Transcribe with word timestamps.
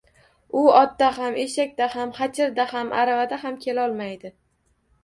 U 0.61 0.63
otda 0.77 1.09
ham, 1.17 1.37
eshakda 1.43 1.89
ham, 1.97 2.15
xachirda 2.21 2.67
ham 2.75 2.93
aravada 3.05 3.41
ham 3.47 3.63
kelolmaydi 3.69 4.35